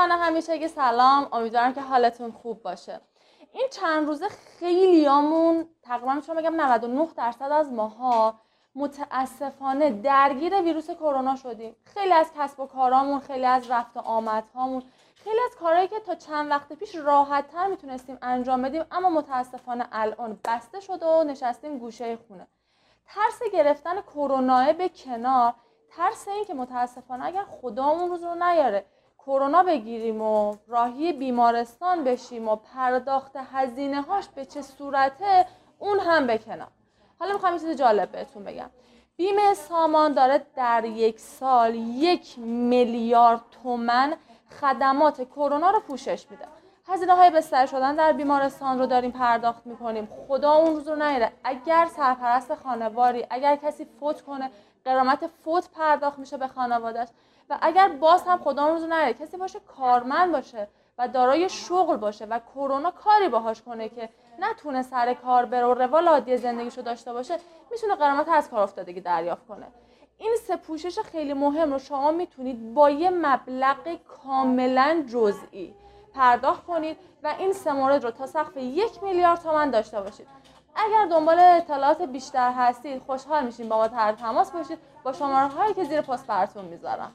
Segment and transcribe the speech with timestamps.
[0.00, 3.00] همه همیشه سلام امیدوارم که حالتون خوب باشه.
[3.52, 8.34] این چند روزه خیلیامون تقریبا می‌تونم بگم 99 درصد از ماها
[8.74, 11.76] متاسفانه درگیر ویروس کرونا شدیم.
[11.84, 14.82] خیلی از کسب و کارامون خیلی از رفت و آمدهامون
[15.14, 19.86] خیلی از کارهایی که تا چند وقت پیش راحت تر می‌تونستیم انجام بدیم اما متاسفانه
[19.92, 22.46] الان بسته شده و نشستیم گوشه خونه.
[23.06, 25.54] ترس گرفتن کرونا به کنار
[25.90, 28.84] ترس این که متاسفانه اگر خدامون روز رو نیاره.
[29.26, 35.46] کرونا بگیریم و راهی بیمارستان بشیم و پرداخت هزینه هاش به چه صورته
[35.78, 36.68] اون هم بکنم
[37.18, 38.70] حالا می‌خوام چیز جالب بهتون بگم.
[39.16, 44.14] بیمه سامان داره در یک سال یک میلیارد تومن
[44.60, 46.44] خدمات کرونا رو پوشش میده.
[46.88, 50.08] هزینه های بستر شدن در بیمارستان رو داریم پرداخت می‌کنیم.
[50.28, 54.50] خدا اون روز رو نیره اگر سرپرست خانواری اگر کسی فوت کنه
[54.84, 57.08] قرامت فوت پرداخت میشه به خانوادهش
[57.50, 62.24] و اگر باز هم خدا روز نره کسی باشه کارمند باشه و دارای شغل باشه
[62.24, 67.12] و کرونا کاری باهاش کنه که نتونه سر کار بره و روال عادی زندگیشو داشته
[67.12, 67.38] باشه
[67.70, 69.66] می‌تونه قرامت از کار افتادگی دریافت کنه.
[70.18, 75.74] این سه پوشش خیلی مهم رو شما می‌تونید با یه مبلغ کاملا جزئی
[76.14, 80.26] پرداخت کنید و این سه مورد رو تا سقف یک میلیارد تومن داشته باشید.
[80.86, 84.78] اگر دنبال اطلاعات بیشتر هستید خوشحال میشیم با ما تماس باشید.
[85.04, 87.12] با شماره هایی که زیر پست براتون می‌ذارم.